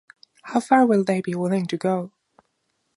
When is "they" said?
1.03-1.21